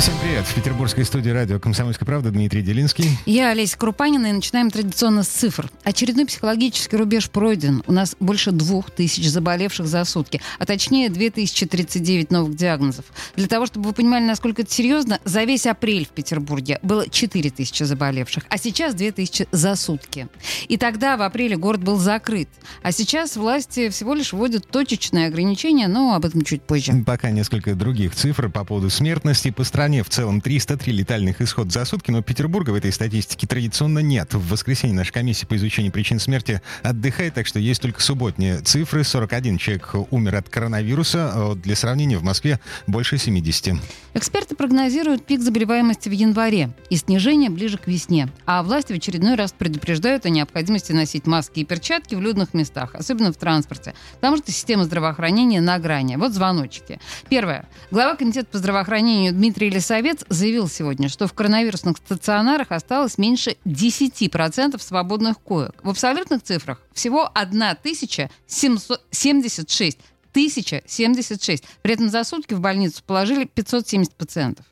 Всем 0.00 0.14
привет. 0.22 0.46
В 0.46 0.54
петербургской 0.54 1.04
студии 1.04 1.28
радио 1.28 1.60
«Комсомольская 1.60 2.06
правда» 2.06 2.30
Дмитрий 2.30 2.62
Делинский. 2.62 3.04
Я 3.26 3.50
Олеся 3.50 3.76
Крупанина, 3.76 4.28
и 4.28 4.32
начинаем 4.32 4.70
традиционно 4.70 5.24
с 5.24 5.28
цифр. 5.28 5.70
Очередной 5.84 6.24
психологический 6.24 6.96
рубеж 6.96 7.28
пройден. 7.28 7.82
У 7.86 7.92
нас 7.92 8.16
больше 8.18 8.50
двух 8.50 8.90
тысяч 8.90 9.28
заболевших 9.28 9.86
за 9.86 10.02
сутки, 10.06 10.40
а 10.58 10.64
точнее 10.64 11.10
2039 11.10 12.30
новых 12.30 12.56
диагнозов. 12.56 13.04
Для 13.36 13.46
того, 13.46 13.66
чтобы 13.66 13.88
вы 13.88 13.92
понимали, 13.92 14.24
насколько 14.24 14.62
это 14.62 14.72
серьезно, 14.72 15.20
за 15.26 15.44
весь 15.44 15.66
апрель 15.66 16.06
в 16.06 16.08
Петербурге 16.08 16.78
было 16.82 17.06
4 17.06 17.50
тысячи 17.50 17.82
заболевших, 17.82 18.44
а 18.48 18.56
сейчас 18.56 18.94
2 18.94 19.10
тысячи 19.10 19.48
за 19.52 19.76
сутки. 19.76 20.28
И 20.68 20.78
тогда 20.78 21.18
в 21.18 21.22
апреле 21.22 21.58
город 21.58 21.84
был 21.84 21.98
закрыт. 21.98 22.48
А 22.82 22.90
сейчас 22.92 23.36
власти 23.36 23.90
всего 23.90 24.14
лишь 24.14 24.32
вводят 24.32 24.66
точечные 24.66 25.26
ограничения, 25.26 25.88
но 25.88 26.14
об 26.14 26.24
этом 26.24 26.40
чуть 26.40 26.62
позже. 26.62 26.94
Пока 27.04 27.30
несколько 27.30 27.74
других 27.74 28.14
цифр 28.14 28.48
по 28.48 28.64
поводу 28.64 28.88
смертности 28.88 29.50
по 29.50 29.62
стране 29.62 29.89
стране 29.90 30.04
в 30.04 30.08
целом 30.08 30.40
303 30.40 30.92
летальных 30.92 31.40
исход 31.40 31.72
за 31.72 31.84
сутки, 31.84 32.12
но 32.12 32.22
Петербурга 32.22 32.70
в 32.70 32.74
этой 32.74 32.92
статистике 32.92 33.48
традиционно 33.48 33.98
нет. 33.98 34.34
В 34.34 34.48
воскресенье 34.48 34.94
наша 34.94 35.12
комиссия 35.12 35.46
по 35.46 35.56
изучению 35.56 35.90
причин 35.90 36.20
смерти 36.20 36.62
отдыхает, 36.84 37.34
так 37.34 37.48
что 37.48 37.58
есть 37.58 37.82
только 37.82 38.00
субботние 38.00 38.60
цифры. 38.60 39.02
41 39.02 39.58
человек 39.58 39.92
умер 40.12 40.36
от 40.36 40.48
коронавируса. 40.48 41.32
А 41.34 41.54
для 41.56 41.74
сравнения, 41.74 42.18
в 42.18 42.22
Москве 42.22 42.60
больше 42.86 43.18
70. 43.18 43.80
Эксперты 44.14 44.54
прогнозируют 44.54 45.26
пик 45.26 45.40
заболеваемости 45.40 46.08
в 46.08 46.12
январе 46.12 46.70
и 46.88 46.96
снижение 46.96 47.50
ближе 47.50 47.76
к 47.76 47.88
весне. 47.88 48.28
А 48.46 48.62
власти 48.62 48.92
в 48.92 48.96
очередной 48.96 49.34
раз 49.34 49.52
предупреждают 49.52 50.24
о 50.24 50.30
необходимости 50.30 50.92
носить 50.92 51.26
маски 51.26 51.60
и 51.60 51.64
перчатки 51.64 52.14
в 52.14 52.20
людных 52.20 52.54
местах, 52.54 52.94
особенно 52.94 53.32
в 53.32 53.36
транспорте, 53.36 53.94
потому 54.14 54.36
что 54.36 54.52
система 54.52 54.84
здравоохранения 54.84 55.60
на 55.60 55.80
грани. 55.80 56.14
Вот 56.14 56.32
звоночки. 56.32 57.00
Первое. 57.28 57.64
Глава 57.90 58.14
комитета 58.14 58.46
по 58.52 58.58
здравоохранению 58.58 59.32
Дмитрий 59.32 59.68
Совет 59.80 60.22
заявил 60.28 60.68
сегодня, 60.68 61.08
что 61.08 61.26
в 61.26 61.32
коронавирусных 61.32 61.96
стационарах 61.98 62.70
осталось 62.70 63.18
меньше 63.18 63.56
10% 63.64 64.80
свободных 64.80 65.40
коек. 65.40 65.74
В 65.82 65.90
абсолютных 65.90 66.42
цифрах 66.42 66.80
всего 66.92 67.24
1076 67.24 69.98
1076. 70.30 71.64
При 71.82 71.94
этом 71.94 72.08
за 72.08 72.24
сутки 72.24 72.54
в 72.54 72.60
больницу 72.60 73.02
положили 73.04 73.44
570 73.44 74.14
пациентов. 74.14 74.64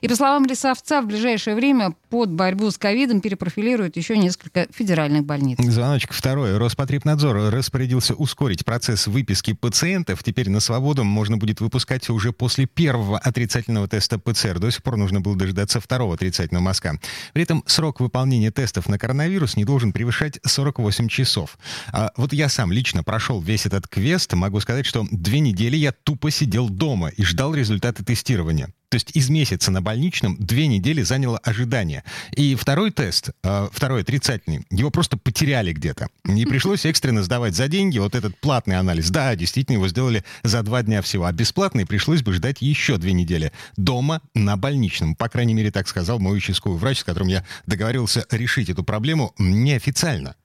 И 0.00 0.08
по 0.08 0.16
словам 0.16 0.44
Лисовца, 0.46 1.02
в 1.02 1.06
ближайшее 1.06 1.56
время 1.56 1.94
под 2.08 2.30
борьбу 2.30 2.70
с 2.70 2.78
ковидом 2.78 3.20
перепрофилируют 3.20 3.96
еще 3.96 4.16
несколько 4.16 4.66
федеральных 4.72 5.24
больниц. 5.24 5.58
Звоночек 5.60 6.12
второй. 6.12 6.56
Роспотребнадзор 6.58 7.50
распорядился 7.52 8.14
ускорить 8.14 8.64
процесс 8.64 9.06
выписки 9.06 9.52
пациентов. 9.52 10.22
Теперь 10.22 10.50
на 10.50 10.60
свободу 10.60 11.04
можно 11.04 11.36
будет 11.36 11.60
выпускать 11.60 12.08
уже 12.10 12.32
после 12.32 12.66
первого 12.66 13.18
отрицательного 13.18 13.88
теста 13.88 14.18
ПЦР. 14.18 14.58
До 14.58 14.70
сих 14.70 14.82
пор 14.82 14.96
нужно 14.96 15.20
было 15.20 15.36
дожидаться 15.36 15.80
второго 15.80 16.14
отрицательного 16.14 16.62
мазка. 16.62 16.98
При 17.32 17.42
этом 17.42 17.62
срок 17.66 18.00
выполнения 18.00 18.50
тестов 18.50 18.88
на 18.88 18.98
коронавирус 18.98 19.56
не 19.56 19.64
должен 19.64 19.92
превышать 19.92 20.38
48 20.44 21.08
часов. 21.08 21.58
А 21.92 22.10
вот 22.16 22.32
я 22.32 22.48
сам 22.48 22.72
лично 22.72 23.02
прошел 23.02 23.40
весь 23.40 23.66
этот 23.66 23.88
квест. 23.88 24.32
Могу 24.34 24.60
сказать, 24.60 24.86
что 24.86 25.06
две 25.10 25.40
недели 25.40 25.76
я 25.76 25.92
тупо 25.92 26.30
сидел 26.30 26.68
дома 26.68 27.08
и 27.08 27.22
ждал 27.24 27.54
результаты 27.54 28.04
тестирования. 28.04 28.68
То 28.92 28.96
есть 28.96 29.16
из 29.16 29.30
месяца 29.30 29.70
на 29.70 29.80
больничном 29.80 30.36
две 30.38 30.66
недели 30.66 31.00
заняло 31.00 31.38
ожидание. 31.38 32.04
И 32.32 32.54
второй 32.54 32.90
тест, 32.90 33.30
э, 33.42 33.68
второй 33.72 34.02
отрицательный, 34.02 34.66
его 34.68 34.90
просто 34.90 35.16
потеряли 35.16 35.72
где-то. 35.72 36.08
Не 36.24 36.44
пришлось 36.44 36.84
экстренно 36.84 37.22
сдавать 37.22 37.54
за 37.54 37.68
деньги 37.68 37.98
вот 37.98 38.14
этот 38.14 38.38
платный 38.38 38.76
анализ. 38.76 39.08
Да, 39.08 39.34
действительно, 39.34 39.76
его 39.76 39.88
сделали 39.88 40.24
за 40.42 40.62
два 40.62 40.82
дня 40.82 41.00
всего. 41.00 41.24
А 41.24 41.32
бесплатный 41.32 41.86
пришлось 41.86 42.20
бы 42.20 42.34
ждать 42.34 42.60
еще 42.60 42.98
две 42.98 43.14
недели. 43.14 43.50
Дома 43.78 44.20
на 44.34 44.58
больничном. 44.58 45.16
По 45.16 45.30
крайней 45.30 45.54
мере, 45.54 45.70
так 45.70 45.88
сказал 45.88 46.18
мой 46.18 46.36
участковый 46.36 46.78
врач, 46.78 46.98
с 46.98 47.04
которым 47.04 47.28
я 47.28 47.46
договорился 47.64 48.26
решить 48.30 48.68
эту 48.68 48.84
проблему 48.84 49.32
неофициально. 49.38 50.36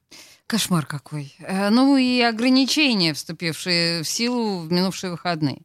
Кошмар 0.47 0.85
какой. 0.85 1.35
Э, 1.40 1.69
ну 1.69 1.97
и 1.97 2.22
ограничения, 2.22 3.13
вступившие 3.13 4.02
в 4.03 4.08
силу 4.08 4.59
в 4.59 4.72
минувшие 4.72 5.12
выходные. 5.12 5.59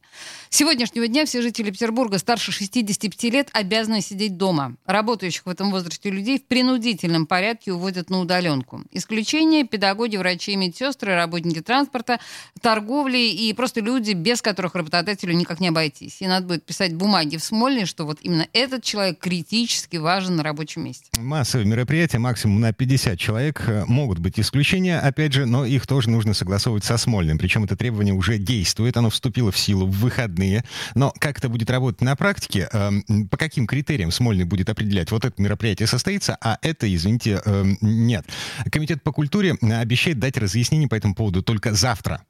С 0.49 0.57
сегодняшнего 0.57 1.07
дня 1.07 1.25
все 1.25 1.41
жители 1.41 1.71
Петербурга 1.71 2.17
старше 2.17 2.51
65 2.51 3.23
лет 3.31 3.49
обязаны 3.53 4.01
сидеть 4.01 4.35
дома. 4.35 4.75
Работающих 4.85 5.45
в 5.45 5.49
этом 5.49 5.71
возрасте 5.71 6.09
людей 6.09 6.37
в 6.37 6.43
принудительном 6.45 7.27
порядке 7.27 7.71
уводят 7.71 8.09
на 8.09 8.19
удаленку. 8.19 8.83
Исключение– 8.91 9.65
педагоги, 9.67 10.17
врачи, 10.17 10.53
медсестры, 10.57 11.15
работники 11.15 11.61
транспорта, 11.61 12.19
торговли 12.59 13.17
и 13.17 13.53
просто 13.53 13.79
люди, 13.79 14.11
без 14.11 14.41
которых 14.41 14.75
работодателю 14.75 15.33
никак 15.33 15.61
не 15.61 15.69
обойтись. 15.69 16.21
И 16.21 16.27
надо 16.27 16.45
будет 16.45 16.65
писать 16.65 16.93
бумаги 16.93 17.37
в 17.37 17.43
Смольный, 17.43 17.85
что 17.85 18.05
вот 18.05 18.19
именно 18.21 18.47
этот 18.51 18.83
человек 18.83 19.19
критически 19.19 19.95
важен 19.95 20.35
на 20.35 20.43
рабочем 20.43 20.83
месте. 20.83 21.09
Массовые 21.17 21.65
мероприятия, 21.65 22.19
максимум 22.19 22.59
на 22.59 22.73
50 22.73 23.17
человек, 23.17 23.63
э, 23.65 23.85
могут 23.85 24.19
быть 24.19 24.37
исключения, 24.73 24.99
опять 24.99 25.33
же, 25.33 25.45
но 25.45 25.65
их 25.65 25.85
тоже 25.85 26.09
нужно 26.09 26.33
согласовывать 26.33 26.83
со 26.83 26.97
Смольным. 26.97 27.37
Причем 27.37 27.63
это 27.63 27.75
требование 27.75 28.13
уже 28.13 28.39
действует, 28.39 28.97
оно 28.97 29.11
вступило 29.11 29.51
в 29.51 29.57
силу 29.57 29.85
в 29.85 29.91
выходные. 29.91 30.63
Но 30.95 31.13
как 31.19 31.37
это 31.37 31.47
будет 31.47 31.69
работать 31.69 32.01
на 32.01 32.15
практике, 32.15 32.67
э, 32.71 32.91
по 33.29 33.37
каким 33.37 33.67
критериям 33.67 34.09
Смольный 34.09 34.45
будет 34.45 34.69
определять, 34.69 35.11
вот 35.11 35.25
это 35.25 35.39
мероприятие 35.39 35.85
состоится, 35.85 36.37
а 36.41 36.57
это, 36.63 36.91
извините, 36.91 37.39
э, 37.45 37.65
нет. 37.81 38.25
Комитет 38.71 39.03
по 39.03 39.11
культуре 39.11 39.53
обещает 39.61 40.17
дать 40.17 40.37
разъяснение 40.37 40.89
по 40.89 40.95
этому 40.95 41.13
поводу 41.13 41.43
только 41.43 41.73
завтра. 41.73 42.23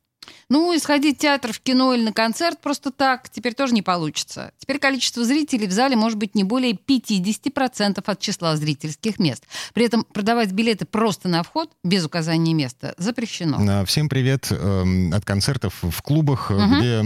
Ну, 0.50 0.76
исходить 0.76 1.18
в 1.18 1.20
театр, 1.20 1.54
в 1.54 1.60
кино 1.60 1.94
или 1.94 2.04
на 2.04 2.14
концерт 2.14 2.60
просто 2.62 2.92
так 2.92 3.30
теперь 3.30 3.54
тоже 3.54 3.74
не 3.74 3.82
получится. 3.82 4.52
Теперь 4.58 4.80
количество 4.80 5.24
зрителей 5.24 5.68
в 5.68 5.72
зале 5.72 5.96
может 5.96 6.18
быть 6.18 6.36
не 6.36 6.44
более 6.44 6.74
50% 6.74 8.04
от 8.06 8.20
числа 8.20 8.56
зрительских 8.56 9.20
мест. 9.20 9.44
При 9.74 9.86
этом 9.86 10.04
продавать 10.04 10.52
билеты 10.52 10.86
просто 10.86 11.30
на 11.30 11.44
вход, 11.44 11.70
без 11.84 12.06
указания 12.06 12.54
места, 12.54 12.94
запрещено. 12.98 13.58
А, 13.60 13.86
всем 13.86 14.10
привет 14.10 14.48
э, 14.52 15.10
от 15.14 15.26
концертов 15.26 15.76
в 15.82 16.02
клубах, 16.02 16.52
угу. 16.52 16.60
где 16.60 17.00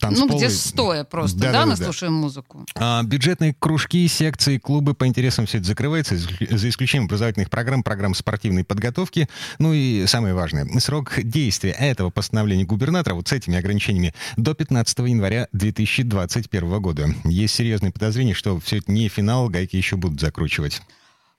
танцполы... 0.00 0.30
Ну, 0.30 0.36
где 0.36 0.50
стоя 0.50 1.04
просто, 1.04 1.38
да, 1.38 1.52
да, 1.52 1.60
да 1.60 1.66
мы 1.66 1.76
да. 1.76 1.84
слушаем 1.84 2.14
музыку. 2.14 2.66
А, 2.74 3.02
бюджетные 3.02 3.54
кружки, 3.58 4.06
секции, 4.08 4.58
клубы 4.58 4.94
по 4.94 5.06
интересам 5.06 5.46
все 5.46 5.58
это 5.58 5.66
закрывается, 5.66 6.16
за 6.16 6.68
исключением 6.68 7.06
образовательных 7.06 7.50
программ, 7.50 7.82
программ 7.82 8.14
спортивной 8.14 8.64
подготовки. 8.64 9.28
Ну 9.58 9.72
и 9.72 10.06
самое 10.06 10.34
важное, 10.34 10.66
срок 10.80 11.14
действия 11.22 11.72
этого 11.72 12.10
постановления 12.10 12.39
постановления 12.40 12.64
губернатора 12.64 13.14
вот 13.14 13.28
с 13.28 13.32
этими 13.32 13.58
ограничениями 13.58 14.14
до 14.38 14.54
15 14.54 14.98
января 15.00 15.48
2021 15.52 16.80
года. 16.80 17.08
Есть 17.24 17.54
серьезные 17.54 17.92
подозрения, 17.92 18.32
что 18.32 18.58
все 18.60 18.78
это 18.78 18.90
не 18.90 19.08
финал, 19.08 19.50
гайки 19.50 19.76
еще 19.76 19.96
будут 19.96 20.20
закручивать. 20.20 20.80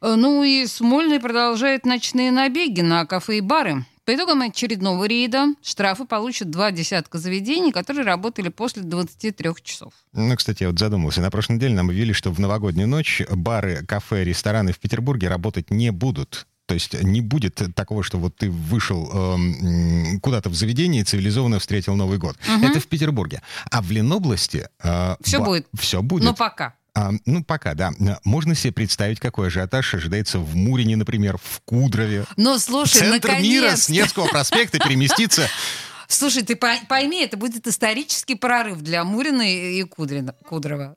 Э, 0.02 0.14
ну 0.16 0.44
и 0.44 0.68
Смольный 0.68 1.20
продолжает 1.20 1.88
ночные 1.88 2.32
набеги 2.32 2.82
на 2.82 3.06
кафе 3.08 3.40
и 3.40 3.42
бары. 3.42 3.84
По 4.06 4.14
итогам 4.14 4.42
очередного 4.42 5.06
рейда 5.06 5.56
штрафы 5.64 6.06
получат 6.06 6.52
два 6.52 6.72
десятка 6.72 7.18
заведений, 7.18 7.72
которые 7.72 8.06
работали 8.06 8.50
после 8.50 8.84
23 8.84 9.50
часов. 9.64 9.94
Ну, 10.14 10.36
кстати, 10.36 10.64
я 10.64 10.70
вот 10.70 10.78
задумался. 10.78 11.22
На 11.22 11.32
прошлой 11.32 11.56
неделе 11.56 11.74
нам 11.74 11.90
объявили, 11.90 12.14
что 12.14 12.32
в 12.32 12.40
новогоднюю 12.40 12.88
ночь 12.88 13.24
бары, 13.32 13.84
кафе, 13.88 14.24
рестораны 14.24 14.72
в 14.72 14.80
Петербурге 14.80 15.30
работать 15.30 15.72
не 15.72 15.92
будут. 15.92 16.46
То 16.72 16.76
есть 16.76 16.94
не 17.04 17.20
будет 17.20 17.62
такого, 17.76 18.02
что 18.02 18.18
вот 18.18 18.38
ты 18.38 18.50
вышел 18.50 19.12
э, 19.14 20.20
куда-то 20.22 20.50
в 20.50 20.56
заведение 20.56 21.02
и 21.02 21.04
цивилизованно 21.04 21.60
встретил 21.60 21.96
Новый 21.96 22.18
год. 22.18 22.38
Угу. 22.48 22.66
Это 22.66 22.80
в 22.80 22.88
Петербурге. 22.88 23.42
А 23.70 23.82
в 23.82 23.92
Ленобласти... 23.92 24.70
Э, 24.82 25.18
все 25.22 25.40
ба- 25.40 25.46
будет. 25.48 25.68
Все 25.78 26.02
будет. 26.02 26.24
Но 26.24 26.34
пока. 26.34 26.76
А, 26.96 27.12
ну, 27.26 27.44
пока, 27.44 27.74
да. 27.74 27.92
Можно 28.24 28.56
себе 28.56 28.72
представить, 28.72 29.20
какой 29.20 29.48
ажиотаж 29.48 29.96
ожидается 29.96 30.40
в 30.40 30.56
Мурине, 30.56 30.96
например, 30.96 31.38
в 31.44 31.60
Кудрове. 31.66 32.24
Но 32.38 32.58
слушай, 32.58 33.00
Центр 33.00 33.28
наконец 33.28 33.44
мира 33.44 33.76
с 33.76 33.90
Невского 33.90 34.28
проспекта 34.28 34.80
переместится 34.80 35.50
Слушай, 36.08 36.44
ты 36.44 36.56
пойми, 36.56 37.22
это 37.22 37.36
будет 37.36 37.68
исторический 37.68 38.36
прорыв 38.36 38.80
для 38.80 39.04
Мурина 39.04 39.42
и 39.42 39.84
Кудрина, 39.84 40.36
Кудрова. 40.48 40.96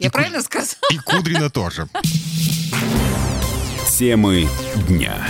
Я 0.00 0.08
и 0.08 0.10
правильно 0.10 0.38
Куд... 0.38 0.46
сказала? 0.46 0.74
И 0.90 0.98
Кудрина 0.98 1.48
тоже. 1.48 1.88
Темы 3.96 4.46
дня. 4.86 5.26